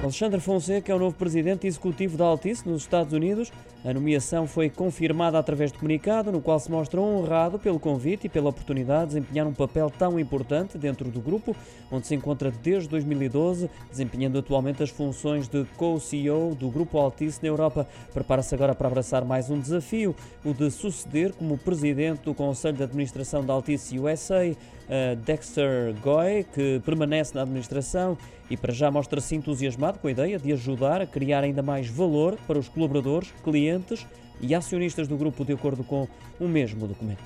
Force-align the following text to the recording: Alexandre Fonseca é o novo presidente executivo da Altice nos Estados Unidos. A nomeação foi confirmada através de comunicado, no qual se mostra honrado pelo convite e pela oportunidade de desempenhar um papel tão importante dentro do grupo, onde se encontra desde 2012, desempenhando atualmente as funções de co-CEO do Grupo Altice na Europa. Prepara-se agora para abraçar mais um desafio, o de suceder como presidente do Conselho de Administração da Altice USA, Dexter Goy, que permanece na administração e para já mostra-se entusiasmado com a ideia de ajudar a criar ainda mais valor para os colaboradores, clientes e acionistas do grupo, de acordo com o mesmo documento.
Alexandre 0.00 0.38
Fonseca 0.38 0.92
é 0.92 0.94
o 0.94 0.98
novo 0.98 1.16
presidente 1.16 1.66
executivo 1.66 2.16
da 2.16 2.24
Altice 2.24 2.68
nos 2.68 2.82
Estados 2.82 3.12
Unidos. 3.12 3.50
A 3.84 3.92
nomeação 3.92 4.46
foi 4.46 4.70
confirmada 4.70 5.36
através 5.38 5.72
de 5.72 5.78
comunicado, 5.78 6.30
no 6.30 6.40
qual 6.40 6.58
se 6.60 6.70
mostra 6.70 7.00
honrado 7.00 7.58
pelo 7.58 7.80
convite 7.80 8.26
e 8.26 8.28
pela 8.28 8.48
oportunidade 8.48 9.02
de 9.02 9.06
desempenhar 9.08 9.46
um 9.46 9.52
papel 9.52 9.90
tão 9.90 10.18
importante 10.18 10.78
dentro 10.78 11.10
do 11.10 11.20
grupo, 11.20 11.54
onde 11.90 12.06
se 12.06 12.14
encontra 12.14 12.50
desde 12.62 12.88
2012, 12.88 13.68
desempenhando 13.90 14.38
atualmente 14.38 14.84
as 14.84 14.90
funções 14.90 15.48
de 15.48 15.64
co-CEO 15.76 16.54
do 16.54 16.70
Grupo 16.70 16.96
Altice 16.98 17.40
na 17.42 17.48
Europa. 17.48 17.86
Prepara-se 18.14 18.54
agora 18.54 18.76
para 18.76 18.86
abraçar 18.86 19.24
mais 19.24 19.50
um 19.50 19.58
desafio, 19.58 20.14
o 20.44 20.54
de 20.54 20.70
suceder 20.70 21.32
como 21.32 21.58
presidente 21.58 22.22
do 22.22 22.34
Conselho 22.34 22.76
de 22.76 22.84
Administração 22.84 23.44
da 23.44 23.52
Altice 23.52 23.98
USA, 23.98 24.56
Dexter 25.24 25.94
Goy, 26.02 26.44
que 26.52 26.80
permanece 26.84 27.34
na 27.34 27.42
administração 27.42 28.16
e 28.50 28.56
para 28.56 28.72
já 28.72 28.90
mostra-se 28.90 29.36
entusiasmado 29.36 29.87
com 29.96 30.08
a 30.08 30.10
ideia 30.10 30.38
de 30.38 30.52
ajudar 30.52 31.00
a 31.00 31.06
criar 31.06 31.42
ainda 31.42 31.62
mais 31.62 31.88
valor 31.88 32.36
para 32.46 32.58
os 32.58 32.68
colaboradores, 32.68 33.32
clientes 33.42 34.06
e 34.40 34.54
acionistas 34.54 35.08
do 35.08 35.16
grupo, 35.16 35.44
de 35.44 35.54
acordo 35.54 35.82
com 35.82 36.06
o 36.38 36.46
mesmo 36.46 36.86
documento. 36.86 37.22